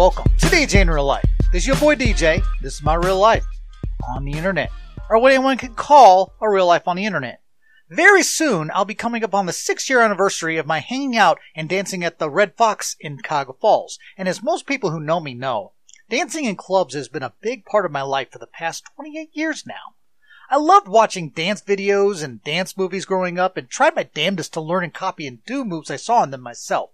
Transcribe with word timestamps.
welcome 0.00 0.32
to 0.38 0.46
DJ 0.46 0.80
in 0.80 0.88
Real 0.88 1.04
Life. 1.04 1.28
This 1.52 1.64
is 1.64 1.66
your 1.66 1.76
boy 1.76 1.94
DJ. 1.94 2.42
This 2.62 2.76
is 2.76 2.82
my 2.82 2.94
real 2.94 3.18
life 3.18 3.44
on 4.08 4.24
the 4.24 4.32
internet, 4.32 4.70
or 5.10 5.18
what 5.18 5.30
anyone 5.30 5.58
could 5.58 5.76
call 5.76 6.32
a 6.40 6.48
real 6.48 6.66
life 6.66 6.88
on 6.88 6.96
the 6.96 7.04
internet. 7.04 7.42
Very 7.90 8.22
soon, 8.22 8.70
I'll 8.72 8.86
be 8.86 8.94
coming 8.94 9.22
up 9.22 9.34
on 9.34 9.44
the 9.44 9.52
six 9.52 9.90
year 9.90 10.00
anniversary 10.00 10.56
of 10.56 10.64
my 10.64 10.78
hanging 10.78 11.18
out 11.18 11.38
and 11.54 11.68
dancing 11.68 12.02
at 12.02 12.18
the 12.18 12.30
Red 12.30 12.56
Fox 12.56 12.96
in 12.98 13.18
Cuyahoga 13.18 13.52
Falls. 13.60 13.98
And 14.16 14.26
as 14.26 14.42
most 14.42 14.64
people 14.66 14.90
who 14.90 14.98
know 14.98 15.20
me 15.20 15.34
know, 15.34 15.72
dancing 16.08 16.46
in 16.46 16.56
clubs 16.56 16.94
has 16.94 17.10
been 17.10 17.22
a 17.22 17.34
big 17.42 17.66
part 17.66 17.84
of 17.84 17.92
my 17.92 18.00
life 18.00 18.32
for 18.32 18.38
the 18.38 18.46
past 18.46 18.86
28 18.96 19.28
years 19.34 19.66
now. 19.66 19.96
I 20.48 20.56
loved 20.56 20.88
watching 20.88 21.28
dance 21.28 21.60
videos 21.60 22.24
and 22.24 22.42
dance 22.42 22.74
movies 22.74 23.04
growing 23.04 23.38
up 23.38 23.58
and 23.58 23.68
tried 23.68 23.96
my 23.96 24.04
damnedest 24.04 24.54
to 24.54 24.62
learn 24.62 24.82
and 24.82 24.94
copy 24.94 25.26
and 25.26 25.44
do 25.44 25.62
moves 25.62 25.90
I 25.90 25.96
saw 25.96 26.22
in 26.22 26.30
them 26.30 26.40
myself. 26.40 26.92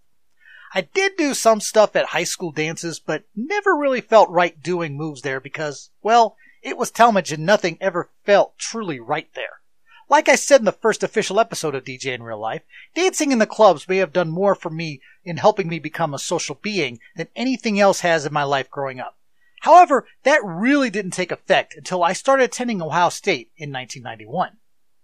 I 0.75 0.83
did 0.83 1.16
do 1.16 1.34
some 1.34 1.61
stuff 1.61 1.97
at 1.97 2.06
high 2.06 2.25
school 2.25 2.52
dances, 2.52 2.98
but 2.98 3.25
never 3.34 3.77
really 3.77 4.01
felt 4.01 4.29
right 4.30 4.61
doing 4.62 4.97
moves 4.97 5.23
there 5.23 5.41
because, 5.41 5.91
well, 6.02 6.37
it 6.62 6.77
was 6.77 6.91
Tallmadge 6.91 7.33
and 7.33 7.47
nothing 7.47 7.79
ever 7.80 8.11
felt 8.25 8.59
truly 8.59 8.98
right 8.98 9.29
there. 9.34 9.61
Like 10.09 10.29
I 10.29 10.37
said 10.37 10.61
in 10.61 10.65
the 10.65 10.73
first 10.73 11.02
official 11.02 11.41
episode 11.41 11.75
of 11.75 11.84
DJ 11.84 12.15
in 12.15 12.23
Real 12.23 12.41
Life, 12.41 12.62
dancing 12.95 13.33
in 13.33 13.39
the 13.39 13.47
clubs 13.47 13.89
may 13.89 13.97
have 13.97 14.12
done 14.12 14.28
more 14.28 14.55
for 14.55 14.70
me 14.70 15.00
in 15.25 15.37
helping 15.37 15.69
me 15.69 15.78
become 15.78 16.14
a 16.14 16.19
social 16.19 16.55
being 16.62 17.00
than 17.17 17.28
anything 17.34 17.81
else 17.81 18.00
has 18.00 18.25
in 18.25 18.33
my 18.33 18.44
life 18.44 18.70
growing 18.70 19.00
up. 19.00 19.17
However, 19.61 20.06
that 20.22 20.44
really 20.44 20.91
didn't 20.91 21.11
take 21.12 21.33
effect 21.33 21.75
until 21.77 22.05
I 22.05 22.12
started 22.12 22.44
attending 22.44 22.81
Ohio 22.81 23.09
State 23.09 23.50
in 23.56 23.72
1991. 23.72 24.59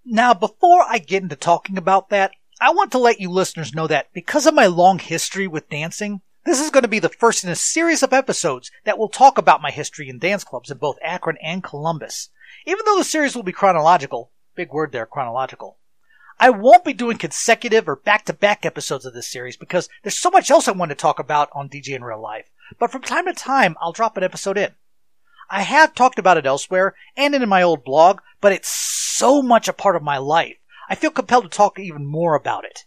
Now, 0.05 0.35
before 0.35 0.85
I 0.89 0.99
get 0.99 1.23
into 1.23 1.37
talking 1.37 1.79
about 1.79 2.11
that, 2.11 2.33
I 2.63 2.71
want 2.71 2.93
to 2.93 2.99
let 2.99 3.21
you 3.21 3.29
listeners 3.29 3.75
know 3.75 3.89
that 3.89 4.13
because 4.13 4.47
of 4.47 4.55
my 4.55 4.67
long 4.67 5.01
history 5.01 5.49
with 5.49 5.69
dancing, 5.69 6.21
this 6.45 6.61
is 6.61 6.71
going 6.71 6.85
to 6.85 6.89
be 6.89 7.01
the 7.01 7.09
first 7.09 7.43
in 7.43 7.51
a 7.51 7.57
series 7.57 8.05
of 8.05 8.13
episodes 8.13 8.71
that 8.85 8.97
will 8.97 9.09
talk 9.09 9.37
about 9.37 9.61
my 9.61 9.73
history 9.73 10.09
in 10.09 10.21
dance 10.21 10.45
clubs 10.45 10.71
in 10.71 10.79
both 10.79 10.97
Akron 11.03 11.39
and 11.43 11.65
Columbus. 11.65 12.31
Even 12.65 12.85
though 12.85 12.97
the 12.97 13.03
series 13.03 13.35
will 13.35 13.43
be 13.43 13.51
chronological, 13.51 14.31
Big 14.55 14.73
word 14.73 14.93
there, 14.93 15.07
chronological. 15.07 15.79
I 16.39 16.51
won't 16.51 16.85
be 16.85 16.93
doing 16.93 17.19
consecutive 17.19 17.89
or 17.89 17.97
back 17.97 18.27
to 18.27 18.33
back 18.33 18.65
episodes 18.65 19.05
of 19.05 19.13
this 19.13 19.27
series 19.27 19.57
because 19.57 19.89
there's 20.05 20.17
so 20.17 20.31
much 20.31 20.49
else 20.49 20.69
I 20.69 20.73
want 20.73 20.91
to 20.91 20.95
talk 20.95 21.19
about 21.19 21.51
on 21.53 21.69
DJ 21.69 21.97
in 21.97 22.05
real 22.05 22.23
life. 22.23 22.47
But 22.79 22.93
from 22.93 23.03
time 23.03 23.27
to 23.27 23.33
time, 23.33 23.75
I'll 23.81 23.91
drop 23.91 24.17
an 24.17 24.23
episode 24.23 24.57
in. 24.57 24.71
I 25.51 25.63
have 25.63 25.97
talked 25.97 26.21
about 26.21 26.37
it 26.37 26.47
elsewhere 26.47 26.95
and 27.17 27.35
in 27.35 27.49
my 27.49 27.63
old 27.63 27.83
blog, 27.83 28.21
but 28.41 28.53
it's 28.53 28.69
so 28.69 29.43
much 29.43 29.67
a 29.67 29.73
part 29.73 29.97
of 29.97 30.03
my 30.05 30.19
life. 30.19 30.59
I 30.89 30.95
feel 30.95 31.11
compelled 31.11 31.45
to 31.45 31.51
talk 31.51 31.79
even 31.79 32.07
more 32.07 32.35
about 32.35 32.65
it. 32.65 32.81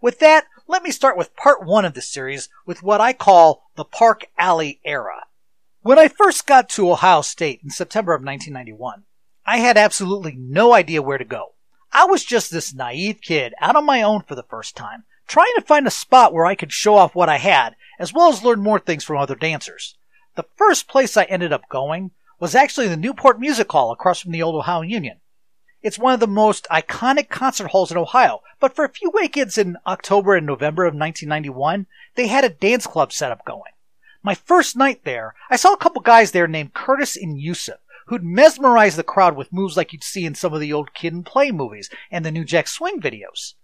With 0.00 0.18
that, 0.18 0.46
let 0.66 0.82
me 0.82 0.90
start 0.90 1.16
with 1.16 1.36
part 1.36 1.64
one 1.64 1.84
of 1.84 1.94
this 1.94 2.12
series 2.12 2.48
with 2.66 2.82
what 2.82 3.00
I 3.00 3.12
call 3.12 3.70
the 3.76 3.84
Park 3.84 4.26
Alley 4.38 4.80
era. 4.84 5.26
When 5.80 5.98
I 5.98 6.08
first 6.08 6.46
got 6.46 6.68
to 6.70 6.90
Ohio 6.90 7.22
State 7.22 7.60
in 7.62 7.70
September 7.70 8.12
of 8.14 8.22
1991, 8.22 9.04
I 9.46 9.58
had 9.58 9.76
absolutely 9.76 10.34
no 10.36 10.74
idea 10.74 11.00
where 11.00 11.18
to 11.18 11.24
go. 11.24 11.54
I 11.92 12.04
was 12.04 12.24
just 12.24 12.50
this 12.50 12.74
naive 12.74 13.20
kid 13.22 13.54
out 13.60 13.76
on 13.76 13.86
my 13.86 14.02
own 14.02 14.22
for 14.22 14.34
the 14.34 14.42
first 14.42 14.76
time, 14.76 15.04
trying 15.26 15.52
to 15.54 15.62
find 15.62 15.86
a 15.86 15.90
spot 15.90 16.32
where 16.34 16.44
I 16.44 16.56
could 16.56 16.72
show 16.72 16.96
off 16.96 17.14
what 17.14 17.28
I 17.28 17.38
had, 17.38 17.76
as 17.98 18.12
well 18.12 18.28
as 18.28 18.42
learn 18.42 18.60
more 18.60 18.80
things 18.80 19.04
from 19.04 19.16
other 19.16 19.36
dancers. 19.36 19.96
The 20.34 20.46
first 20.56 20.88
place 20.88 21.16
I 21.16 21.24
ended 21.24 21.52
up 21.52 21.68
going 21.68 22.10
was 22.38 22.54
actually 22.54 22.88
the 22.88 22.96
Newport 22.96 23.40
Music 23.40 23.70
Hall 23.70 23.92
across 23.92 24.20
from 24.20 24.32
the 24.32 24.42
old 24.42 24.56
Ohio 24.56 24.82
Union. 24.82 25.20
It's 25.86 26.00
one 26.00 26.14
of 26.14 26.18
the 26.18 26.26
most 26.26 26.66
iconic 26.68 27.28
concert 27.28 27.68
halls 27.68 27.92
in 27.92 27.96
Ohio, 27.96 28.40
but 28.58 28.74
for 28.74 28.84
a 28.84 28.92
few 28.92 29.08
weekends 29.08 29.56
in 29.56 29.76
October 29.86 30.34
and 30.34 30.44
November 30.44 30.84
of 30.84 30.96
1991, 30.96 31.86
they 32.16 32.26
had 32.26 32.42
a 32.42 32.48
dance 32.48 32.88
club 32.88 33.12
setup 33.12 33.44
going. 33.44 33.70
My 34.20 34.34
first 34.34 34.74
night 34.76 35.04
there, 35.04 35.36
I 35.48 35.54
saw 35.54 35.72
a 35.72 35.76
couple 35.76 36.02
guys 36.02 36.32
there 36.32 36.48
named 36.48 36.74
Curtis 36.74 37.16
and 37.16 37.38
Yusuf 37.38 37.78
who'd 38.08 38.24
mesmerize 38.24 38.96
the 38.96 39.04
crowd 39.04 39.36
with 39.36 39.52
moves 39.52 39.76
like 39.76 39.92
you'd 39.92 40.02
see 40.02 40.24
in 40.24 40.34
some 40.34 40.52
of 40.52 40.58
the 40.58 40.72
old 40.72 40.92
Kid 40.92 41.12
and 41.12 41.24
Play 41.24 41.52
movies 41.52 41.88
and 42.10 42.24
the 42.24 42.32
New 42.32 42.44
Jack 42.44 42.66
Swing 42.66 43.00
videos. 43.00 43.54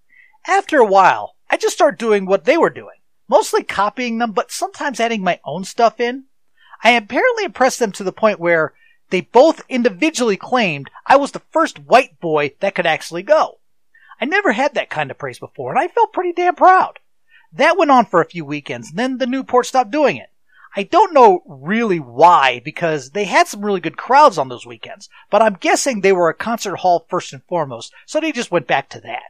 After 0.47 0.79
a 0.79 0.87
while, 0.87 1.35
I 1.51 1.57
just 1.57 1.75
started 1.75 1.99
doing 1.99 2.25
what 2.25 2.45
they 2.45 2.57
were 2.57 2.71
doing, 2.71 3.01
mostly 3.29 3.65
copying 3.65 4.19
them, 4.19 4.31
but 4.31 4.53
sometimes 4.53 5.01
adding 5.01 5.25
my 5.25 5.41
own 5.45 5.65
stuff 5.65 5.99
in. 5.99 6.27
I 6.85 6.93
apparently 6.93 7.47
impressed 7.47 7.81
them 7.81 7.91
to 7.91 8.05
the 8.05 8.13
point 8.13 8.39
where 8.39 8.75
they 9.13 9.21
both 9.21 9.61
individually 9.69 10.39
claimed 10.39 10.91
I 11.07 11.17
was 11.17 11.33
the 11.33 11.43
first 11.51 11.79
white 11.79 12.19
boy 12.19 12.55
that 12.61 12.75
could 12.75 12.87
actually 12.87 13.23
go. 13.23 13.59
I 14.19 14.25
never 14.25 14.53
had 14.53 14.73
that 14.73 14.89
kind 14.89 15.11
of 15.11 15.19
praise 15.19 15.39
before, 15.39 15.69
and 15.71 15.79
I 15.79 15.89
felt 15.89 16.15
pretty 16.15 16.33
damn 16.33 16.55
proud. 16.55 16.99
That 17.53 17.77
went 17.77 17.91
on 17.91 18.07
for 18.07 18.23
a 18.23 18.29
few 18.29 18.47
weekends, 18.47 18.89
and 18.89 18.99
then 18.99 19.19
the 19.19 19.27
Newport 19.27 19.67
stopped 19.67 19.91
doing 19.91 20.17
it. 20.17 20.31
I 20.75 20.85
don't 20.85 21.13
know 21.13 21.43
really 21.47 22.01
why, 22.01 22.63
because 22.65 23.11
they 23.11 23.25
had 23.25 23.49
some 23.49 23.63
really 23.63 23.81
good 23.81 23.99
crowds 23.99 24.39
on 24.39 24.49
those 24.49 24.65
weekends, 24.65 25.11
but 25.31 25.43
I'm 25.43 25.59
guessing 25.61 26.01
they 26.01 26.13
were 26.13 26.31
a 26.31 26.35
concert 26.35 26.77
hall 26.77 27.05
first 27.11 27.35
and 27.35 27.45
foremost, 27.45 27.93
so 28.07 28.19
they 28.19 28.33
just 28.33 28.51
went 28.51 28.67
back 28.67 28.89
to 28.91 29.01
that. 29.01 29.25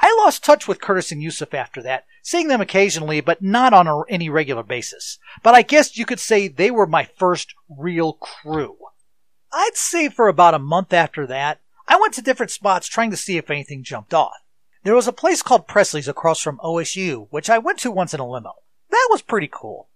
I 0.00 0.12
lost 0.24 0.42
touch 0.42 0.66
with 0.66 0.80
Curtis 0.80 1.12
and 1.12 1.22
Yusuf 1.22 1.54
after 1.54 1.80
that, 1.82 2.06
seeing 2.24 2.48
them 2.48 2.60
occasionally, 2.60 3.20
but 3.20 3.40
not 3.40 3.72
on 3.72 3.86
a, 3.86 4.00
any 4.08 4.28
regular 4.28 4.64
basis. 4.64 5.20
But 5.44 5.54
I 5.54 5.62
guess 5.62 5.96
you 5.96 6.06
could 6.06 6.18
say 6.18 6.48
they 6.48 6.72
were 6.72 6.88
my 6.88 7.04
first 7.04 7.54
real 7.68 8.14
crew. 8.14 8.78
I'd 9.52 9.76
say 9.76 10.08
for 10.08 10.28
about 10.28 10.54
a 10.54 10.58
month 10.58 10.92
after 10.92 11.26
that, 11.26 11.60
I 11.86 11.96
went 11.96 12.14
to 12.14 12.22
different 12.22 12.50
spots 12.50 12.86
trying 12.86 13.10
to 13.10 13.16
see 13.16 13.36
if 13.36 13.50
anything 13.50 13.82
jumped 13.82 14.14
off. 14.14 14.36
There 14.84 14.94
was 14.94 15.06
a 15.06 15.12
place 15.12 15.42
called 15.42 15.68
Presley's 15.68 16.08
across 16.08 16.40
from 16.40 16.58
OSU, 16.58 17.28
which 17.30 17.50
I 17.50 17.58
went 17.58 17.78
to 17.80 17.90
once 17.90 18.14
in 18.14 18.20
a 18.20 18.28
limo. 18.28 18.54
That 18.90 19.08
was 19.10 19.22
pretty 19.22 19.48
cool. 19.52 19.88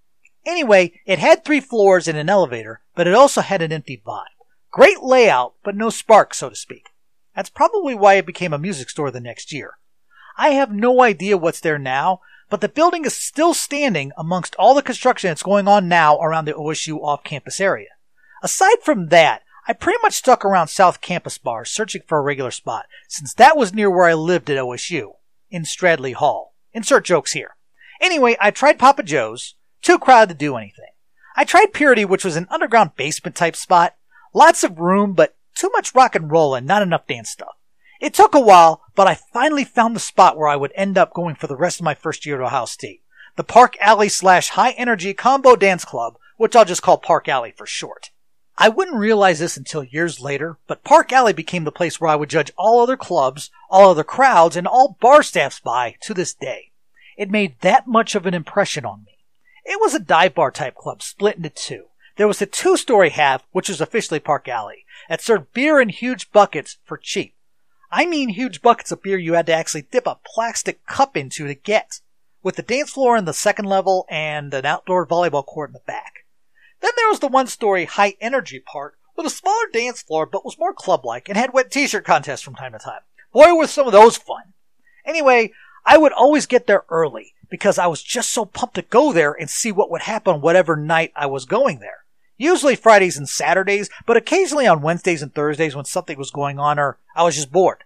Anyway, 0.45 1.01
it 1.07 1.19
had 1.19 1.45
three 1.45 1.61
floors 1.61 2.07
and 2.07 2.17
an 2.17 2.29
elevator, 2.29 2.83
but 2.95 3.07
it 3.07 3.15
also 3.15 3.41
had 3.41 3.63
an 3.63 3.73
empty 3.73 4.01
vibe. 4.07 4.25
Great 4.71 5.03
layout, 5.03 5.55
but 5.65 5.75
no 5.75 5.91
spark, 5.91 6.35
so 6.35 6.51
to 6.51 6.55
speak. 6.55 6.91
That's 7.35 7.51
probably 7.51 7.95
why 7.95 8.15
it 8.15 8.27
became 8.27 8.53
a 8.53 8.59
music 8.59 8.91
store 8.91 9.11
the 9.11 9.21
next 9.21 9.53
year. 9.53 9.79
I 10.39 10.51
have 10.51 10.71
no 10.71 11.03
idea 11.03 11.37
what's 11.37 11.61
there 11.61 11.79
now, 11.79 12.21
but 12.49 12.61
the 12.61 12.69
building 12.69 13.05
is 13.05 13.17
still 13.17 13.55
standing 13.55 14.13
amongst 14.17 14.55
all 14.57 14.75
the 14.75 14.83
construction 14.83 15.29
that's 15.29 15.43
going 15.43 15.67
on 15.67 15.89
now 15.89 16.19
around 16.21 16.45
the 16.45 16.53
OSU 16.53 17.03
off 17.03 17.25
campus 17.25 17.61
area. 17.61 17.89
Aside 18.43 18.83
from 18.83 19.09
that, 19.09 19.43
I 19.69 19.73
pretty 19.73 19.99
much 20.03 20.15
stuck 20.15 20.45
around 20.45 20.69
South 20.69 21.01
Campus 21.01 21.39
bars 21.39 21.71
searching 21.71 22.03
for 22.07 22.19
a 22.19 22.23
regular 22.23 22.53
spot, 22.53 22.87
since 23.09 23.35
that 23.35 23.57
was 23.57 23.75
near 23.75 23.91
where 23.91 24.07
I 24.07 24.15
lived 24.15 24.49
at 24.49 24.59
OSU, 24.59 25.15
in 25.51 25.63
Stradley 25.63 26.15
Hall. 26.15 26.55
Insert 26.73 27.05
jokes 27.05 27.33
here. 27.33 27.57
Anyway, 28.01 28.37
I 28.41 28.53
tried 28.53 28.79
Papa 28.79 29.03
Joe's, 29.03 29.57
too 29.83 29.99
crowded 29.99 30.35
to 30.35 30.39
do 30.39 30.57
anything. 30.57 30.91
I 31.37 31.45
tried 31.45 31.73
Purity, 31.73 32.05
which 32.05 32.25
was 32.25 32.37
an 32.37 32.47
underground 32.51 32.97
basement 32.97 33.35
type 33.35 33.57
spot. 33.57 33.97
Lots 34.33 34.63
of 34.63 34.79
room, 34.79 35.15
but 35.15 35.37
too 35.55 35.71
much 35.73 35.95
rock 35.95 36.15
and 36.15 36.31
roll 36.31 36.55
and 36.55 36.67
not 36.67 36.83
enough 36.83 37.07
dance 37.07 37.31
stuff. 37.31 37.57
It 38.01 38.15
took 38.15 38.35
a 38.35 38.41
while, 38.41 38.83
but 38.95 39.07
I 39.07 39.15
finally 39.33 39.65
found 39.65 39.97
the 39.97 40.01
spot 40.01 40.37
where 40.37 40.49
I 40.49 40.57
would 40.57 40.73
end 40.75 40.97
up 40.97 41.13
going 41.13 41.35
for 41.35 41.47
the 41.47 41.57
rest 41.57 41.81
of 41.81 41.85
my 41.85 41.95
first 41.95 42.25
year 42.25 42.41
at 42.41 42.47
Ohio 42.47 42.67
State. 42.67 43.03
The 43.37 43.45
Park 43.45 43.77
Alley 43.81 44.09
slash 44.09 44.51
High 44.51 44.73
Energy 44.73 45.13
Combo 45.13 45.57
Dance 45.57 45.85
Club, 45.85 46.19
which 46.37 46.55
I'll 46.55 46.65
just 46.65 46.83
call 46.83 46.99
Park 46.99 47.29
Alley 47.29 47.53
for 47.57 47.67
short. 47.67 48.11
I 48.59 48.71
wouldn't 48.71 48.97
realize 48.97 49.39
this 49.39 49.59
until 49.59 49.85
years 49.85 50.21
later, 50.21 50.57
but 50.67 50.83
Park 50.83 51.13
Alley 51.13 51.35
became 51.35 51.65
the 51.65 51.73
place 51.73 52.01
where 52.01 52.11
I 52.11 52.17
would 52.17 52.31
judge 52.31 52.53
all 52.57 52.81
other 52.81 52.97
clubs, 52.97 53.51
all 53.69 53.91
other 53.91 54.05
crowds, 54.05 54.57
and 54.57 54.67
all 54.67 54.97
bar 54.99 55.23
staffs 55.23 55.61
by 55.61 55.97
to 56.03 56.15
this 56.15 56.33
day. 56.33 56.71
It 57.19 57.31
made 57.31 57.61
that 57.61 57.87
much 57.87 58.15
of 58.15 58.25
an 58.25 58.33
impression 58.33 58.87
on 58.87 59.05
me. 59.05 59.19
It 59.65 59.79
was 59.81 59.95
a 59.95 59.99
dive 59.99 60.35
bar 60.35 60.51
type 60.51 60.75
club 60.75 61.03
split 61.03 61.37
into 61.37 61.51
two. 61.51 61.87
There 62.17 62.29
was 62.29 62.39
the 62.39 62.47
two 62.47 62.79
story 62.79 63.11
half, 63.11 63.43
which 63.53 63.69
was 63.69 63.83
officially 63.83 64.21
Park 64.21 64.49
Alley, 64.49 64.87
that 65.09 65.21
served 65.21 65.53
beer 65.53 65.79
in 65.79 65.91
huge 65.91 66.33
buckets 66.33 66.79
for 66.85 66.97
cheap. 66.97 67.35
I 67.91 68.07
mean 68.07 68.31
huge 68.31 68.63
buckets 68.63 68.91
of 68.91 69.03
beer 69.03 69.19
you 69.19 69.35
had 69.35 69.47
to 69.47 69.55
actually 69.55 69.83
dip 69.83 70.07
a 70.07 70.19
plastic 70.25 70.87
cup 70.87 71.15
into 71.15 71.47
to 71.47 71.55
get, 71.55 72.01
with 72.43 72.57
the 72.57 72.63
dance 72.63 72.91
floor 72.91 73.19
in 73.19 73.27
the 73.27 73.35
second 73.35 73.67
level 73.67 74.07
and 74.09 74.55
an 74.55 74.65
outdoor 74.65 75.07
volleyball 75.07 75.45
court 75.45 75.71
in 75.71 75.75
the 75.75 75.81
back. 75.87 76.26
Then 76.81 76.93
there 76.97 77.09
was 77.09 77.21
the 77.21 77.29
one 77.29 77.47
story 77.47 77.85
high 77.85 78.15
energy 78.21 78.61
part 78.61 78.97
with 79.17 79.27
a 79.27 79.31
smaller 79.31 79.67
dance 79.73 80.03
floor 80.03 80.27
but 80.27 80.45
was 80.45 80.59
more 80.59 80.75
club 80.75 81.05
like 81.05 81.29
and 81.29 81.39
had 81.39 81.53
wet 81.53 81.71
t 81.71 81.87
shirt 81.87 82.05
contests 82.05 82.43
from 82.43 82.55
time 82.55 82.73
to 82.73 82.79
time. 82.79 83.01
Boy, 83.33 83.55
were 83.55 83.67
some 83.67 83.87
of 83.87 83.93
those 83.93 84.17
fun. 84.17 84.55
Anyway, 85.05 85.53
I 85.85 85.99
would 85.99 86.13
always 86.13 86.47
get 86.47 86.67
there 86.67 86.85
early 86.89 87.35
because 87.49 87.79
I 87.79 87.87
was 87.87 88.03
just 88.03 88.31
so 88.31 88.45
pumped 88.45 88.75
to 88.75 88.83
go 88.83 89.13
there 89.13 89.33
and 89.33 89.49
see 89.49 89.73
what 89.73 89.91
would 89.91 90.03
happen 90.03 90.41
whatever 90.41 90.77
night 90.77 91.13
I 91.15 91.27
was 91.27 91.45
going 91.45 91.79
there. 91.79 92.05
Usually 92.39 92.77
Fridays 92.77 93.17
and 93.17 93.29
Saturdays, 93.29 93.89
but 94.05 94.17
occasionally 94.17 94.67
on 94.67 94.83
Wednesdays 94.83 95.23
and 95.23 95.35
Thursdays 95.35 95.75
when 95.75 95.85
something 95.85 96.19
was 96.19 96.31
going 96.31 96.59
on 96.59 96.79
or 96.79 96.99
I 97.15 97.23
was 97.23 97.37
just 97.37 97.53
bored. 97.53 97.85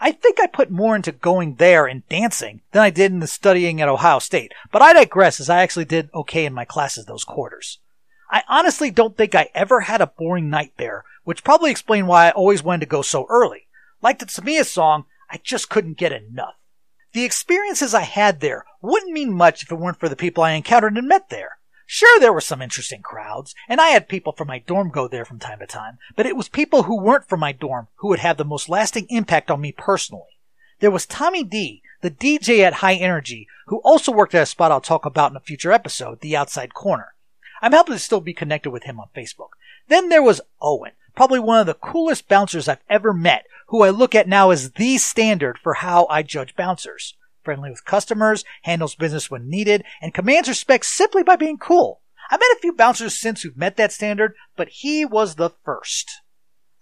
I 0.00 0.12
think 0.12 0.38
I 0.38 0.46
put 0.46 0.70
more 0.70 0.94
into 0.94 1.12
going 1.12 1.54
there 1.54 1.86
and 1.86 2.06
dancing 2.08 2.60
than 2.72 2.82
I 2.82 2.90
did 2.90 3.10
in 3.10 3.20
the 3.20 3.26
studying 3.26 3.80
at 3.80 3.88
Ohio 3.88 4.18
State, 4.18 4.52
but 4.70 4.82
I 4.82 4.92
digress 4.92 5.40
as 5.40 5.48
I 5.48 5.62
actually 5.62 5.86
did 5.86 6.10
okay 6.14 6.44
in 6.44 6.52
my 6.52 6.64
classes 6.64 7.06
those 7.06 7.24
quarters. 7.24 7.78
I 8.34 8.42
honestly 8.48 8.90
don't 8.90 9.16
think 9.16 9.36
I 9.36 9.48
ever 9.54 9.82
had 9.82 10.00
a 10.00 10.08
boring 10.08 10.50
night 10.50 10.72
there, 10.76 11.04
which 11.22 11.44
probably 11.44 11.70
explained 11.70 12.08
why 12.08 12.26
I 12.26 12.32
always 12.32 12.64
wanted 12.64 12.80
to 12.80 12.86
go 12.86 13.00
so 13.00 13.26
early. 13.30 13.68
Like 14.02 14.18
the 14.18 14.26
Tamia 14.26 14.66
song, 14.66 15.04
I 15.30 15.38
just 15.44 15.68
couldn't 15.68 15.98
get 15.98 16.10
enough. 16.10 16.56
The 17.12 17.22
experiences 17.22 17.94
I 17.94 18.00
had 18.00 18.40
there 18.40 18.64
wouldn't 18.82 19.12
mean 19.12 19.32
much 19.32 19.62
if 19.62 19.70
it 19.70 19.76
weren't 19.76 20.00
for 20.00 20.08
the 20.08 20.16
people 20.16 20.42
I 20.42 20.54
encountered 20.54 20.98
and 20.98 21.06
met 21.06 21.28
there. 21.28 21.58
Sure, 21.86 22.18
there 22.18 22.32
were 22.32 22.40
some 22.40 22.60
interesting 22.60 23.02
crowds, 23.02 23.54
and 23.68 23.80
I 23.80 23.90
had 23.90 24.08
people 24.08 24.32
from 24.32 24.48
my 24.48 24.58
dorm 24.58 24.90
go 24.90 25.06
there 25.06 25.24
from 25.24 25.38
time 25.38 25.60
to 25.60 25.66
time, 25.68 25.98
but 26.16 26.26
it 26.26 26.36
was 26.36 26.48
people 26.48 26.82
who 26.82 27.00
weren't 27.00 27.28
from 27.28 27.38
my 27.38 27.52
dorm 27.52 27.86
who 27.98 28.08
would 28.08 28.18
have 28.18 28.36
the 28.36 28.44
most 28.44 28.68
lasting 28.68 29.06
impact 29.10 29.48
on 29.48 29.60
me 29.60 29.70
personally. 29.70 30.40
There 30.80 30.90
was 30.90 31.06
Tommy 31.06 31.44
D, 31.44 31.82
the 32.00 32.10
DJ 32.10 32.64
at 32.64 32.74
High 32.74 32.96
Energy, 32.96 33.46
who 33.68 33.80
also 33.84 34.10
worked 34.10 34.34
at 34.34 34.42
a 34.42 34.46
spot 34.46 34.72
I'll 34.72 34.80
talk 34.80 35.06
about 35.06 35.30
in 35.30 35.36
a 35.36 35.40
future 35.40 35.70
episode, 35.70 36.20
The 36.20 36.36
Outside 36.36 36.74
Corner. 36.74 37.13
I'm 37.64 37.72
happy 37.72 37.92
to 37.92 37.98
still 37.98 38.20
be 38.20 38.34
connected 38.34 38.70
with 38.70 38.82
him 38.82 39.00
on 39.00 39.08
Facebook. 39.16 39.48
Then 39.88 40.10
there 40.10 40.22
was 40.22 40.42
Owen, 40.60 40.92
probably 41.16 41.40
one 41.40 41.60
of 41.60 41.66
the 41.66 41.72
coolest 41.72 42.28
bouncers 42.28 42.68
I've 42.68 42.84
ever 42.90 43.14
met, 43.14 43.46
who 43.68 43.82
I 43.82 43.88
look 43.88 44.14
at 44.14 44.28
now 44.28 44.50
as 44.50 44.72
the 44.72 44.98
standard 44.98 45.58
for 45.58 45.72
how 45.72 46.06
I 46.10 46.22
judge 46.22 46.56
bouncers 46.56 47.14
friendly 47.42 47.70
with 47.70 47.86
customers, 47.86 48.44
handles 48.64 48.94
business 48.94 49.30
when 49.30 49.48
needed, 49.48 49.82
and 50.02 50.12
commands 50.12 50.48
respect 50.48 50.84
simply 50.84 51.22
by 51.22 51.36
being 51.36 51.56
cool. 51.56 52.02
I've 52.30 52.40
met 52.40 52.56
a 52.56 52.60
few 52.60 52.74
bouncers 52.74 53.18
since 53.18 53.40
who've 53.40 53.56
met 53.56 53.78
that 53.78 53.92
standard, 53.92 54.34
but 54.56 54.68
he 54.68 55.06
was 55.06 55.36
the 55.36 55.50
first. 55.64 56.10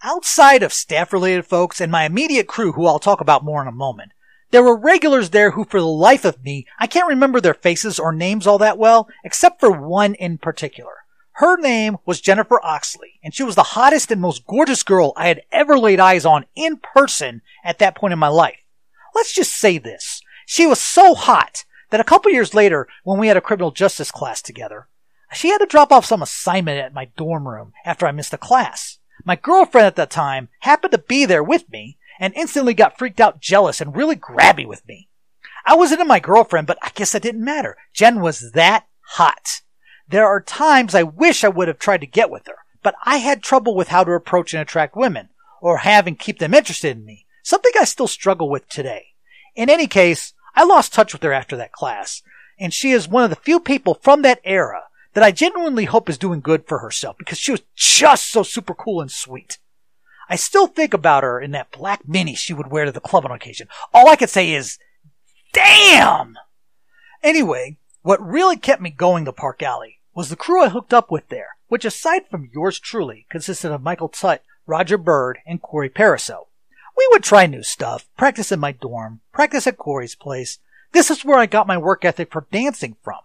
Outside 0.03 0.65
of 0.65 0.73
staff 0.73 1.13
related 1.13 1.47
folks 1.47 1.81
and 1.81 1.93
my 1.93 2.05
immediate 2.05 2.49
crew, 2.49 2.73
who 2.73 2.87
I'll 2.87 2.99
talk 2.99 3.21
about 3.21 3.45
more 3.45 3.63
in 3.63 3.69
a 3.69 3.73
moment, 3.73 4.13
there 4.53 4.63
were 4.63 4.77
regulars 4.77 5.31
there 5.31 5.51
who, 5.51 5.65
for 5.65 5.81
the 5.81 5.87
life 5.87 6.25
of 6.25 6.45
me, 6.45 6.67
I 6.79 6.87
can't 6.87 7.09
remember 7.09 7.41
their 7.41 7.55
faces 7.55 7.99
or 7.99 8.13
names 8.13 8.47
all 8.47 8.59
that 8.59 8.79
well, 8.79 9.09
except 9.25 9.59
for 9.59 9.71
one 9.71 10.15
in 10.15 10.39
particular. 10.39 10.93
Her 11.37 11.57
name 11.57 11.97
was 12.05 12.21
Jennifer 12.21 12.61
Oxley, 12.63 13.19
and 13.25 13.35
she 13.35 13.43
was 13.43 13.55
the 13.55 13.63
hottest 13.63 14.13
and 14.13 14.21
most 14.21 14.47
gorgeous 14.47 14.83
girl 14.83 15.15
I 15.17 15.29
had 15.29 15.43
ever 15.51 15.79
laid 15.79 15.99
eyes 15.99 16.27
on 16.27 16.45
in 16.55 16.77
person 16.77 17.41
at 17.65 17.79
that 17.79 17.97
point 17.97 18.13
in 18.13 18.19
my 18.19 18.29
life. 18.29 18.61
Let's 19.15 19.33
just 19.33 19.53
say 19.53 19.79
this. 19.79 20.21
She 20.47 20.67
was 20.67 20.81
so 20.81 21.15
hot 21.15 21.65
that 21.89 22.01
a 22.01 22.05
couple 22.05 22.31
years 22.31 22.53
later, 22.53 22.87
when 23.05 23.19
we 23.19 23.29
had 23.29 23.39
a 23.39 23.41
criminal 23.41 23.71
justice 23.71 24.11
class 24.11 24.43
together, 24.43 24.89
she 25.33 25.49
had 25.49 25.59
to 25.59 25.67
drop 25.67 25.91
off 25.91 26.05
some 26.05 26.21
assignment 26.21 26.79
at 26.79 26.93
my 26.93 27.07
dorm 27.17 27.49
room 27.49 27.73
after 27.87 28.07
I 28.07 28.13
missed 28.13 28.35
a 28.35 28.39
class. 28.39 28.99
My 29.25 29.37
girlfriend 29.37 29.87
at 29.87 29.97
that 29.97 30.11
time 30.11 30.51
happened 30.61 30.93
to 30.93 30.99
be 30.99 31.25
there 31.25 31.43
with 31.43 31.71
me 31.71 31.97
and 32.23 32.33
instantly 32.37 32.73
got 32.73 32.97
freaked 32.97 33.21
out 33.21 33.41
jealous 33.41 33.81
and 33.81 33.97
really 33.97 34.15
grabby 34.15 34.65
with 34.65 34.87
me. 34.87 35.09
I 35.67 35.75
wasn't 35.75 36.01
in 36.01 36.07
my 36.07 36.21
girlfriend, 36.21 36.69
but 36.69 36.79
I 36.81 36.91
guess 36.95 37.11
that 37.13 37.23
didn't 37.23 37.45
matter. 37.45 37.77
Jen 37.93 38.21
was 38.21 38.53
that 38.53 38.87
hot. 39.15 39.63
There 40.09 40.27
are 40.27 40.41
times 40.41 40.95
I 40.95 41.03
wish 41.03 41.43
I 41.43 41.49
would 41.49 41.67
have 41.67 41.81
tried 41.81 42.01
to 42.03 42.07
get 42.07 42.31
with 42.31 42.47
her, 42.47 42.59
but 42.81 42.95
I 43.05 43.17
had 43.17 43.43
trouble 43.43 43.75
with 43.75 43.89
how 43.89 44.05
to 44.05 44.13
approach 44.13 44.55
and 44.55 44.61
attract 44.61 44.95
women, 44.95 45.31
or 45.61 45.79
have 45.79 46.07
and 46.07 46.17
keep 46.17 46.39
them 46.39 46.55
interested 46.55 46.97
in 46.97 47.05
me, 47.05 47.27
something 47.43 47.73
I 47.81 47.85
still 47.85 48.07
struggle 48.07 48.49
with 48.49 48.69
today. 48.69 49.07
In 49.57 49.69
any 49.69 49.89
case, 49.89 50.33
I 50.55 50.63
lost 50.63 50.95
touch 50.95 51.13
with 51.13 51.25
her 51.25 51.33
after 51.33 51.57
that 51.57 51.73
class, 51.73 52.23
and 52.57 52.73
she 52.73 52.93
is 52.93 53.09
one 53.09 53.25
of 53.25 53.31
the 53.31 53.37
few 53.37 53.59
people 53.59 53.95
from 53.95 54.23
that 54.23 54.41
era 54.45 54.83
that 55.15 55.25
I 55.25 55.33
genuinely 55.33 55.87
hope 55.87 56.09
is 56.09 56.19
doing 56.19 56.41
good 56.41 56.69
for 56.69 56.79
herself 56.79 57.17
because 57.19 57.39
she 57.39 57.51
was 57.51 57.63
just 57.75 58.31
so 58.31 58.45
super 58.45 58.75
cool 58.75 59.01
and 59.01 59.11
sweet. 59.11 59.59
I 60.33 60.37
still 60.37 60.67
think 60.67 60.95
about 60.95 61.25
her 61.25 61.39
in 61.39 61.51
that 61.51 61.71
black 61.73 62.09
mini 62.09 62.35
she 62.35 62.55
would 62.55 62.71
wear 62.71 62.87
to 62.87 62.91
the 62.91 63.01
club 63.03 63.27
on 63.27 63.31
occasion. 63.31 63.69
All 63.93 64.09
I 64.09 64.17
could 64.17 64.31
say 64.31 64.55
is, 64.55 64.79
damn! 65.53 66.39
Anyway, 67.23 67.77
what 68.01 68.27
really 68.27 68.57
kept 68.57 68.81
me 68.81 68.89
going 68.89 69.27
to 69.27 69.33
Park 69.35 69.63
Alley 69.63 69.99
was 70.15 70.31
the 70.31 70.37
crew 70.37 70.63
I 70.63 70.71
hooked 70.71 70.95
up 70.95 71.11
with 71.11 71.29
there, 71.29 71.59
which 71.69 71.85
aside 71.85 72.23
from 72.31 72.49
yours 72.51 72.81
truly 72.81 73.27
consisted 73.29 73.73
of 73.73 73.83
Michael 73.83 74.09
Tutt, 74.09 74.43
Roger 74.65 74.97
Bird, 74.97 75.39
and 75.45 75.61
Corey 75.61 75.91
Pariseau. 75.91 76.47
We 76.97 77.07
would 77.11 77.23
try 77.23 77.45
new 77.45 77.63
stuff, 77.63 78.09
practice 78.17 78.51
in 78.51 78.59
my 78.59 78.73
dorm, 78.73 79.21
practice 79.35 79.67
at 79.67 79.77
Corey's 79.77 80.15
place. 80.15 80.61
This 80.93 81.11
is 81.11 81.27
where 81.27 81.41
I 81.41 81.45
got 81.45 81.67
my 81.67 81.77
work 81.77 82.07
ethic 82.07 82.33
for 82.33 82.47
dancing 82.51 82.97
from. 83.03 83.19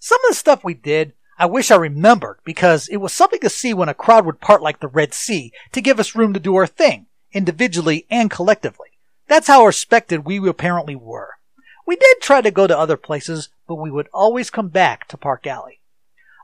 Some 0.00 0.18
of 0.24 0.30
the 0.30 0.34
stuff 0.34 0.64
we 0.64 0.72
did, 0.72 1.12
I 1.40 1.46
wish 1.46 1.70
I 1.70 1.76
remembered 1.76 2.38
because 2.44 2.88
it 2.88 2.96
was 2.96 3.12
something 3.12 3.38
to 3.40 3.48
see 3.48 3.72
when 3.72 3.88
a 3.88 3.94
crowd 3.94 4.26
would 4.26 4.40
part 4.40 4.60
like 4.60 4.80
the 4.80 4.88
Red 4.88 5.14
Sea 5.14 5.52
to 5.70 5.80
give 5.80 6.00
us 6.00 6.16
room 6.16 6.32
to 6.34 6.40
do 6.40 6.56
our 6.56 6.66
thing, 6.66 7.06
individually 7.32 8.06
and 8.10 8.28
collectively. 8.28 8.88
That's 9.28 9.46
how 9.46 9.64
respected 9.64 10.24
we 10.24 10.46
apparently 10.48 10.96
were. 10.96 11.34
We 11.86 11.94
did 11.94 12.20
try 12.20 12.40
to 12.40 12.50
go 12.50 12.66
to 12.66 12.76
other 12.76 12.96
places, 12.96 13.50
but 13.68 13.76
we 13.76 13.90
would 13.90 14.08
always 14.12 14.50
come 14.50 14.68
back 14.68 15.06
to 15.08 15.16
Park 15.16 15.46
Alley. 15.46 15.80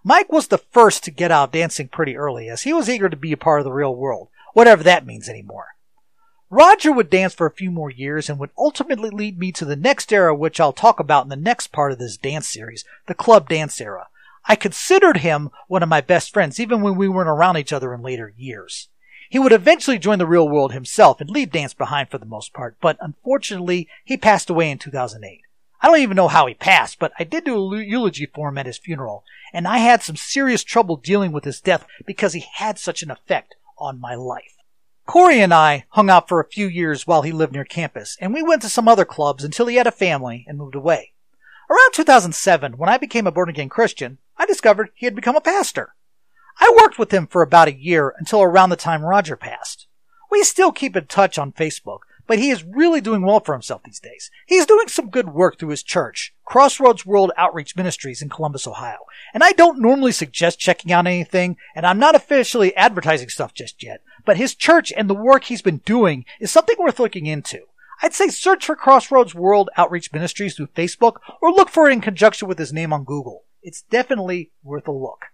Mike 0.05 0.31
was 0.31 0.47
the 0.47 0.59
first 0.59 1.03
to 1.05 1.11
get 1.11 1.33
out 1.33 1.51
dancing 1.51 1.89
pretty 1.89 2.17
early 2.17 2.49
as 2.49 2.63
he 2.63 2.73
was 2.73 2.89
eager 2.89 3.09
to 3.09 3.17
be 3.17 3.33
a 3.33 3.37
part 3.37 3.61
of 3.61 3.65
the 3.65 3.73
real 3.73 3.97
world, 3.97 4.29
whatever 4.53 4.85
that 4.85 5.07
means 5.07 5.29
anymore. 5.29 5.69
Roger 6.51 6.93
would 6.93 7.11
dance 7.11 7.35
for 7.35 7.47
a 7.47 7.51
few 7.51 7.71
more 7.71 7.91
years 7.91 8.31
and 8.31 8.39
would 8.39 8.51
ultimately 8.57 9.11
lead 9.11 9.39
me 9.41 9.51
to 9.51 9.65
the 9.65 9.75
next 9.75 10.13
era, 10.13 10.33
which 10.33 10.61
I'll 10.61 10.73
talk 10.73 11.01
about 11.01 11.25
in 11.25 11.31
the 11.31 11.37
next 11.37 11.73
part 11.73 11.91
of 11.91 11.99
this 11.99 12.17
dance 12.17 12.47
series, 12.47 12.85
the 13.07 13.15
club 13.15 13.49
dance 13.49 13.81
era. 13.81 14.07
I 14.47 14.57
considered 14.57 15.19
him 15.19 15.51
one 15.69 15.83
of 15.83 15.89
my 15.89 16.01
best 16.01 16.33
friends, 16.33 16.61
even 16.61 16.83
when 16.83 16.97
we 16.97 17.09
weren't 17.09 17.31
around 17.31 17.57
each 17.57 17.73
other 17.73 17.95
in 17.95 18.03
later 18.03 18.33
years. 18.37 18.89
He 19.31 19.39
would 19.39 19.53
eventually 19.53 19.99
join 19.99 20.19
the 20.19 20.27
real 20.27 20.49
world 20.49 20.73
himself 20.73 21.21
and 21.21 21.31
leave 21.31 21.51
dance 21.51 21.73
behind 21.73 22.11
for 22.11 22.19
the 22.19 22.27
most 22.27 22.53
part, 22.53 22.77
but 22.81 22.99
unfortunately, 23.01 23.89
he 24.05 24.17
passed 24.17 24.51
away 24.51 24.71
in 24.71 24.79
2008. 24.79 25.41
I 25.81 25.87
don't 25.87 25.99
even 25.99 26.17
know 26.17 26.29
how 26.29 26.47
he 26.47 26.55
passed, 26.55 26.99
but 26.99 27.13
I 27.19 27.25
did 27.25 27.45
do 27.45 27.75
a 27.75 27.83
eulogy 27.83 28.27
for 28.27 28.49
him 28.49 28.59
at 28.59 28.67
his 28.67 28.79
funeral, 28.79 29.25
and 29.53 29.67
I 29.67 29.79
had 29.79 30.03
some 30.03 30.17
serious 30.17 30.63
trouble 30.63 30.97
dealing 30.97 31.33
with 31.33 31.45
his 31.45 31.61
death 31.61 31.87
because 32.07 32.35
he 32.35 32.45
had 32.55 32.79
such 32.79 33.03
an 33.03 33.11
effect 33.11 33.55
on 33.79 34.01
my 34.01 34.15
life. 34.15 34.55
Corey 35.07 35.41
and 35.41 35.53
I 35.53 35.85
hung 35.91 36.11
out 36.11 36.29
for 36.29 36.41
a 36.41 36.49
few 36.49 36.67
years 36.67 37.07
while 37.07 37.23
he 37.23 37.33
lived 37.33 37.53
near 37.53 37.65
campus, 37.65 38.17
and 38.21 38.33
we 38.33 38.43
went 38.43 38.63
to 38.63 38.69
some 38.69 38.89
other 38.89 39.05
clubs 39.05 39.43
until 39.43 39.67
he 39.67 39.77
had 39.77 39.87
a 39.87 39.93
family 39.93 40.45
and 40.47 40.59
moved 40.59 40.75
away. 40.75 41.14
Around 41.71 41.93
2007, 41.93 42.77
when 42.77 42.91
I 42.91 42.99
became 42.99 43.27
a 43.27 43.33
born 43.33 43.49
again 43.49 43.71
Christian, 43.71 44.19
I 44.37 44.45
discovered 44.45 44.91
he 44.95 45.07
had 45.07 45.15
become 45.15 45.37
a 45.37 45.41
pastor. 45.41 45.95
I 46.61 46.77
worked 46.81 46.99
with 46.99 47.11
him 47.11 47.27
for 47.27 47.41
about 47.43 47.69
a 47.69 47.75
year 47.75 48.15
until 48.19 48.43
around 48.43 48.71
the 48.71 48.77
time 48.77 49.03
Roger 49.03 49.37
passed. 49.37 49.87
We 50.31 50.43
still 50.45 50.73
keep 50.73 50.95
in 50.95 51.07
touch 51.07 51.39
on 51.39 51.53
Facebook, 51.53 52.01
but 52.27 52.39
he 52.39 52.51
is 52.51 52.65
really 52.65 53.01
doing 53.01 53.23
well 53.23 53.41
for 53.41 53.55
himself 53.55 53.83
these 53.83 54.01
days. 54.01 54.31
He's 54.47 54.67
doing 54.67 54.89
some 54.89 55.09
good 55.09 55.31
work 55.31 55.59
through 55.59 55.71
his 55.71 55.83
church, 55.83 56.35
Crossroads 56.45 57.07
World 57.07 57.33
Outreach 57.37 57.77
Ministries 57.77 58.21
in 58.21 58.29
Columbus, 58.29 58.67
Ohio. 58.67 58.99
And 59.33 59.43
I 59.43 59.53
don't 59.53 59.81
normally 59.81 60.13
suggest 60.13 60.59
checking 60.59 60.93
out 60.93 61.07
anything, 61.07 61.57
and 61.75 61.87
I'm 61.87 61.99
not 61.99 62.15
officially 62.15 62.77
advertising 62.77 63.31
stuff 63.31 63.55
just 63.55 63.83
yet, 63.83 64.03
but 64.25 64.37
his 64.37 64.55
church 64.55 64.93
and 64.97 65.09
the 65.09 65.15
work 65.15 65.45
he's 65.45 65.63
been 65.63 65.79
doing 65.79 66.25
is 66.41 66.51
something 66.51 66.77
worth 66.79 67.01
looking 67.01 67.27
into. 67.27 67.61
I'd 68.05 68.13
say 68.13 68.29
search 68.29 68.67
for 68.67 68.77
Crossroads 68.77 69.35
World 69.35 69.71
Outreach 69.79 70.13
Ministries 70.13 70.55
through 70.55 70.67
Facebook 70.67 71.21
or 71.41 71.51
look 71.51 71.71
for 71.71 71.89
it 71.89 71.95
in 71.95 72.03
conjunction 72.03 72.47
with 72.47 72.59
his 72.59 72.71
name 72.71 72.93
on 72.93 73.03
Google. 73.05 73.45
It's 73.63 73.81
definitely 73.81 74.53
worth 74.63 74.87
a 74.87 74.93
look. 74.93 75.25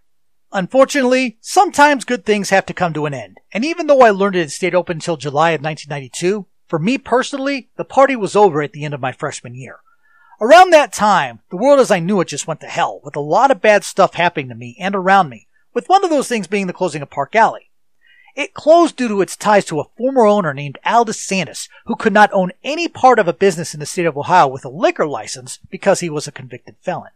Unfortunately, 0.53 1.37
sometimes 1.41 2.05
good 2.05 2.25
things 2.25 2.51
have 2.51 2.65
to 2.67 2.73
come 2.73 2.93
to 2.93 3.07
an 3.07 3.13
end. 3.13 3.39
And 3.53 3.65
even 3.65 3.89
though 3.89 4.03
I 4.03 4.11
learned 4.11 4.37
it 4.37 4.43
had 4.43 4.53
stayed 4.53 4.77
open 4.77 4.99
until 4.99 5.17
July 5.17 5.51
of 5.51 5.63
1992, 5.63 6.47
for 6.69 6.79
me 6.79 6.97
personally, 6.97 7.71
the 7.77 7.85
party 7.85 8.15
was 8.15 8.37
over 8.37 8.63
at 8.63 8.71
the 8.71 8.85
end 8.85 8.95
of 8.95 9.01
my 9.01 9.11
freshman 9.11 9.57
year. 9.57 9.81
Around 10.41 10.71
that 10.71 10.93
time, 10.93 11.41
the 11.51 11.57
world 11.57 11.81
as 11.81 11.91
I 11.91 11.99
knew 11.99 12.21
it 12.21 12.29
just 12.29 12.47
went 12.47 12.61
to 12.61 12.69
hell, 12.69 13.01
with 13.03 13.17
a 13.17 13.21
lot 13.21 13.51
of 13.51 13.61
bad 13.61 13.83
stuff 13.83 14.15
happening 14.15 14.49
to 14.49 14.55
me 14.55 14.77
and 14.79 14.95
around 14.95 15.29
me, 15.29 15.49
with 15.75 15.89
one 15.89 16.05
of 16.05 16.11
those 16.11 16.29
things 16.29 16.47
being 16.47 16.69
the 16.69 16.73
closing 16.73 17.03
of 17.03 17.11
Park 17.11 17.35
Alley. 17.35 17.70
It 18.37 18.55
closed 18.55 18.97
due 18.97 19.09
to 19.09 19.21
its 19.21 19.37
ties 19.37 19.65
to 19.67 19.81
a 19.81 19.89
former 19.97 20.27
owner 20.27 20.55
named 20.55 20.79
Al 20.85 21.05
DeSantis, 21.05 21.69
who 21.87 21.97
could 21.97 22.13
not 22.13 22.31
own 22.33 22.53
any 22.63 22.89
part 22.89 23.19
of 23.19 23.29
a 23.29 23.33
business 23.33 23.75
in 23.75 23.81
the 23.81 23.87
state 23.87 24.07
of 24.07 24.17
Ohio 24.17 24.49
with 24.49 24.65
a 24.65 24.69
liquor 24.69 25.07
license 25.07 25.59
because 25.71 26.01
he 26.01 26.11
was 26.11 26.27
a 26.29 26.33
convicted 26.33 26.77
felon. 26.81 27.11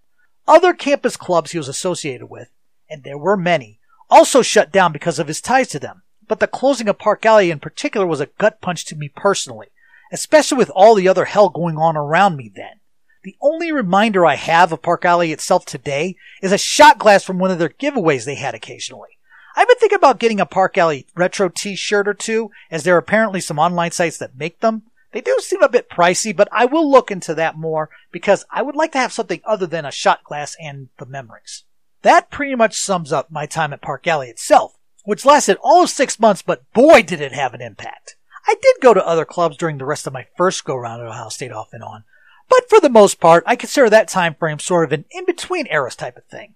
Other 0.47 0.75
campus 0.75 1.17
clubs 1.17 1.53
he 1.53 1.59
was 1.59 1.69
associated 1.69 2.27
with, 2.27 2.51
and 2.91 3.03
there 3.03 3.19
were 3.19 3.37
many, 3.37 3.79
also 4.11 4.43
shut 4.43 4.73
down 4.73 4.93
because 4.93 5.19
of 5.19 5.29
his 5.29 5.41
ties 5.41 5.69
to 5.69 5.79
them 5.79 6.03
but 6.27 6.41
the 6.41 6.47
closing 6.47 6.89
of 6.89 6.99
Park 6.99 7.25
Alley 7.27 7.51
in 7.51 7.61
particular 7.61 8.07
was 8.07 8.21
a 8.21 8.27
gut 8.39 8.61
punch 8.61 8.85
to 8.87 8.97
me 8.97 9.11
personally, 9.15 9.69
especially 10.13 10.59
with 10.59 10.71
all 10.75 10.95
the 10.95 11.09
other 11.09 11.27
hell 11.27 11.49
going 11.49 11.77
on 11.77 11.97
around 11.97 12.37
me 12.37 12.51
then. 12.55 12.81
The 13.23 13.37
only 13.41 13.73
reminder 13.73 14.27
I 14.27 14.35
have 14.37 14.73
of 14.73 14.83
Park 14.83 15.05
Alley 15.05 15.33
itself 15.33 15.65
today 15.65 16.17
is 16.43 16.53
a 16.53 16.59
shot 16.59 16.99
glass 16.99 17.25
from 17.25 17.39
one 17.39 17.51
of 17.51 17.59
their 17.59 17.71
giveaways 17.71 18.25
they 18.25 18.35
had 18.35 18.55
occasionally. 18.55 19.14
I've 19.57 19.69
been 19.69 19.77
thinking 19.79 19.97
about 19.97 20.19
getting 20.19 20.41
a 20.41 20.47
Park 20.47 20.77
Alley 20.77 21.07
retro 21.15 21.49
t-shirt 21.49 22.09
or 22.09 22.15
two, 22.15 22.51
as 22.71 22.83
there 22.83 22.95
are 22.95 22.99
apparently 22.99 23.41
some 23.41 23.59
online 23.59 23.93
sites 23.93 24.19
that 24.19 24.37
make 24.37 24.61
them. 24.61 24.83
They 25.13 25.21
do 25.21 25.39
seem 25.41 25.63
a 25.63 25.69
bit 25.69 25.89
pricey, 25.89 26.35
but 26.35 26.49
I 26.51 26.65
will 26.65 26.91
look 26.91 27.11
into 27.11 27.35
that 27.37 27.57
more 27.57 27.89
because 28.11 28.45
I 28.51 28.63
would 28.63 28.75
like 28.75 28.93
to 28.93 28.99
have 28.99 29.13
something 29.13 29.41
other 29.45 29.67
than 29.67 29.85
a 29.85 29.93
shot 29.93 30.25
glass 30.25 30.57
and 30.61 30.89
the 30.99 31.07
memories. 31.07 31.65
That 32.03 32.31
pretty 32.31 32.57
much 32.57 32.77
sums 32.77 33.13
up 33.13 33.31
my 33.31 33.47
time 33.47 33.73
at 33.73 33.81
Park 33.81 34.07
Alley 34.07 34.29
itself 34.29 34.77
which 35.05 35.25
lasted 35.25 35.59
all 35.63 35.85
of 35.85 35.91
six 35.91 36.19
months, 36.19 36.43
but 36.43 36.71
boy 36.73 37.03
did 37.03 37.21
it 37.21 37.33
have 37.33 37.55
an 37.55 37.61
impact. 37.61 38.17
I 38.47 38.57
did 38.61 38.77
go 38.81 38.93
to 38.93 39.07
other 39.07 39.25
clubs 39.25 39.57
during 39.57 39.79
the 39.79 39.85
rest 39.85 40.07
of 40.07 40.13
my 40.13 40.27
first 40.37 40.65
go 40.65 40.75
round 40.75 41.03
at 41.03 41.09
Ohio 41.09 41.29
State 41.29 41.53
off 41.53 41.69
and 41.73 41.83
on, 41.83 42.05
but 42.49 42.69
for 42.69 42.81
the 42.81 42.91
most 42.91 43.21
part, 43.21 43.45
I 43.47 43.57
consider 43.57 43.89
that 43.91 44.09
time 44.09 44.35
frame 44.35 44.59
sort 44.59 44.85
of 44.85 44.93
an 44.93 45.05
in-between 45.11 45.67
eras 45.71 45.97
type 45.97 46.17
of 46.17 46.25
thing. 46.25 46.55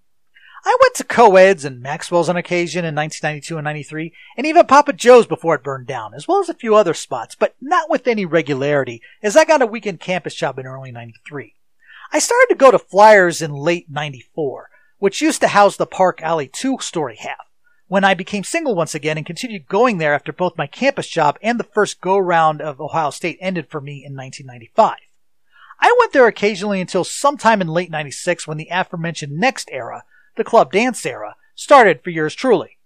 I 0.65 0.77
went 0.81 0.95
to 0.97 1.05
co-eds 1.05 1.65
and 1.65 1.81
Maxwell's 1.81 2.29
on 2.29 2.37
occasion 2.37 2.85
in 2.85 2.95
1992 2.95 3.57
and 3.59 3.65
93, 3.65 4.13
and 4.37 4.47
even 4.47 4.67
Papa 4.67 4.93
Joe's 4.93 5.27
before 5.27 5.55
it 5.55 5.63
burned 5.63 5.87
down, 5.87 6.15
as 6.15 6.27
well 6.27 6.41
as 6.41 6.49
a 6.49 6.55
few 6.55 6.75
other 6.75 6.95
spots, 6.95 7.35
but 7.35 7.55
not 7.61 7.89
with 7.89 8.09
any 8.09 8.25
regularity, 8.25 9.01
as 9.23 9.37
I 9.37 9.45
got 9.45 9.63
a 9.63 9.67
weekend 9.67 10.01
campus 10.01 10.35
job 10.35 10.59
in 10.59 10.67
early 10.67 10.91
93. 10.91 11.55
I 12.13 12.19
started 12.19 12.49
to 12.51 12.55
go 12.57 12.71
to 12.71 12.79
Flyers 12.79 13.41
in 13.41 13.53
late 13.53 13.91
94, 13.91 14.71
which 14.99 15.21
used 15.23 15.41
to 15.43 15.49
house 15.49 15.77
the 15.77 15.87
Park 15.87 16.21
Alley 16.23 16.49
2 16.49 16.79
story 16.81 17.17
half, 17.17 17.47
when 17.87 18.03
I 18.03 18.15
became 18.15 18.45
single 18.45 18.75
once 18.75 18.95
again 18.95 19.17
and 19.17 19.27
continued 19.27 19.69
going 19.69 19.99
there 19.99 20.15
after 20.15 20.33
both 20.33 20.59
my 20.59 20.67
campus 20.67 21.07
job 21.09 21.39
and 21.43 21.61
the 21.61 21.65
first 21.65 22.01
go 22.01 22.19
round 22.19 22.61
of 22.61 22.81
Ohio 22.81 23.11
State 23.11 23.39
ended 23.41 23.69
for 23.69 23.81
me 23.81 24.05
in 24.05 24.17
1995. 24.17 24.97
I 25.81 25.97
went 26.01 26.13
there 26.13 26.27
occasionally 26.27 26.81
until 26.81 27.05
sometime 27.05 27.61
in 27.61 27.69
late 27.69 27.91
96 27.91 28.47
when 28.47 28.57
the 28.57 28.69
aforementioned 28.71 29.39
next 29.39 29.69
era, 29.71 30.03
the 30.39 30.45
club 30.45 30.73
dance 30.73 31.05
era, 31.05 31.37
started 31.55 32.03
for 32.03 32.11
yours 32.11 32.35
truly. 32.35 32.79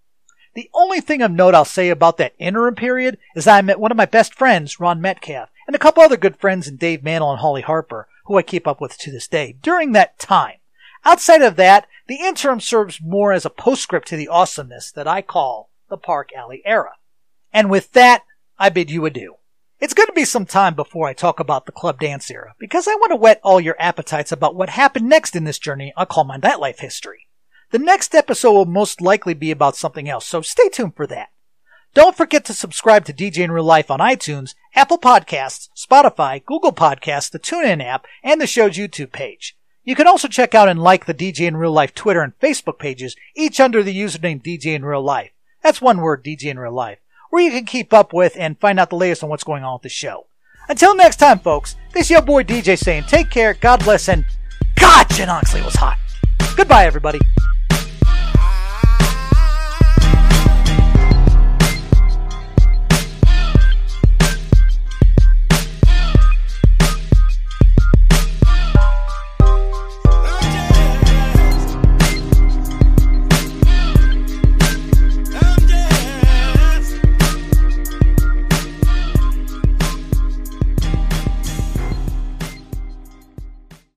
The 0.54 0.68
only 0.74 1.00
thing 1.00 1.22
of 1.22 1.30
note 1.30 1.54
I'll 1.54 1.64
say 1.64 1.88
about 1.88 2.16
that 2.16 2.34
interim 2.38 2.74
period 2.74 3.18
is 3.36 3.46
I 3.46 3.62
met 3.62 3.80
one 3.80 3.90
of 3.90 3.96
my 3.96 4.06
best 4.06 4.34
friends, 4.34 4.80
Ron 4.80 5.00
Metcalf, 5.00 5.48
and 5.66 5.76
a 5.76 5.78
couple 5.78 6.02
other 6.02 6.16
good 6.16 6.36
friends 6.36 6.66
in 6.68 6.76
Dave 6.76 7.02
Mantle 7.02 7.30
and 7.30 7.40
Holly 7.40 7.62
Harper, 7.62 8.08
who 8.26 8.36
I 8.36 8.42
keep 8.42 8.66
up 8.66 8.80
with 8.80 8.98
to 8.98 9.10
this 9.10 9.28
day, 9.28 9.56
during 9.62 9.92
that 9.92 10.18
time. 10.18 10.56
Outside 11.04 11.42
of 11.42 11.56
that, 11.56 11.86
the 12.06 12.16
interim 12.16 12.60
serves 12.60 13.00
more 13.02 13.32
as 13.32 13.44
a 13.44 13.50
postscript 13.50 14.08
to 14.08 14.16
the 14.16 14.28
awesomeness 14.28 14.92
that 14.92 15.08
I 15.08 15.22
call 15.22 15.70
the 15.88 15.96
Park 15.96 16.30
Alley 16.36 16.62
era. 16.64 16.92
And 17.52 17.70
with 17.70 17.92
that, 17.92 18.22
I 18.58 18.68
bid 18.68 18.90
you 18.90 19.04
adieu. 19.06 19.36
It's 19.80 19.94
going 19.94 20.06
to 20.06 20.12
be 20.12 20.24
some 20.24 20.46
time 20.46 20.74
before 20.74 21.08
I 21.08 21.12
talk 21.12 21.40
about 21.40 21.66
the 21.66 21.72
club 21.72 21.98
dance 21.98 22.30
era, 22.30 22.54
because 22.58 22.86
I 22.86 22.94
want 22.94 23.10
to 23.10 23.16
whet 23.16 23.40
all 23.42 23.60
your 23.60 23.74
appetites 23.80 24.30
about 24.30 24.54
what 24.54 24.68
happened 24.68 25.08
next 25.08 25.34
in 25.34 25.44
this 25.44 25.58
journey 25.58 25.92
I'll 25.96 26.06
call 26.06 26.24
my 26.24 26.38
nightlife 26.38 26.78
history. 26.78 27.26
The 27.72 27.78
next 27.78 28.14
episode 28.14 28.52
will 28.52 28.64
most 28.66 29.00
likely 29.00 29.34
be 29.34 29.50
about 29.50 29.76
something 29.76 30.08
else, 30.08 30.26
so 30.26 30.40
stay 30.42 30.68
tuned 30.68 30.94
for 30.94 31.06
that. 31.08 31.30
Don't 31.94 32.16
forget 32.16 32.44
to 32.44 32.54
subscribe 32.54 33.04
to 33.06 33.12
DJ 33.12 33.38
in 33.38 33.50
Real 33.50 33.64
Life 33.64 33.90
on 33.90 33.98
iTunes, 33.98 34.54
Apple 34.74 34.98
Podcasts, 34.98 35.68
Spotify, 35.76 36.44
Google 36.44 36.72
Podcasts, 36.72 37.30
the 37.30 37.38
TuneIn 37.38 37.84
app, 37.84 38.06
and 38.22 38.40
the 38.40 38.46
show's 38.46 38.76
YouTube 38.76 39.10
page. 39.10 39.56
You 39.84 39.96
can 39.96 40.06
also 40.06 40.28
check 40.28 40.54
out 40.54 40.68
and 40.68 40.80
like 40.80 41.06
the 41.06 41.14
DJ 41.14 41.48
in 41.48 41.56
Real 41.56 41.72
Life 41.72 41.94
Twitter 41.94 42.22
and 42.22 42.38
Facebook 42.38 42.78
pages, 42.78 43.16
each 43.34 43.58
under 43.58 43.82
the 43.82 43.98
username 43.98 44.40
DJ 44.40 44.74
in 44.74 44.84
Real 44.84 45.02
Life. 45.02 45.32
That's 45.62 45.82
one 45.82 46.00
word, 46.00 46.24
DJ 46.24 46.44
in 46.44 46.58
Real 46.58 46.72
Life 46.72 46.98
where 47.32 47.42
you 47.42 47.50
can 47.50 47.64
keep 47.64 47.94
up 47.94 48.12
with 48.12 48.36
and 48.38 48.60
find 48.60 48.78
out 48.78 48.90
the 48.90 48.96
latest 48.96 49.24
on 49.24 49.30
what's 49.30 49.42
going 49.42 49.64
on 49.64 49.72
with 49.72 49.82
the 49.82 49.88
show. 49.88 50.26
Until 50.68 50.94
next 50.94 51.16
time, 51.16 51.38
folks, 51.38 51.76
this 51.94 52.04
is 52.04 52.10
your 52.10 52.20
boy 52.20 52.44
DJ 52.44 52.78
saying 52.78 53.04
take 53.04 53.30
care, 53.30 53.54
God 53.54 53.82
bless, 53.82 54.06
and 54.10 54.26
God, 54.78 55.08
Jen 55.08 55.30
Oxley 55.30 55.62
was 55.62 55.74
hot. 55.74 55.96
Goodbye, 56.56 56.84
everybody. 56.84 57.20